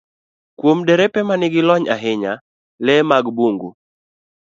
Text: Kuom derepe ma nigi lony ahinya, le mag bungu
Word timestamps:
Kuom 0.59 0.79
derepe 0.87 1.19
ma 1.27 1.35
nigi 1.37 1.61
lony 1.67 1.85
ahinya, 1.95 2.33
le 2.85 2.93
mag 3.09 3.25
bungu 3.35 3.69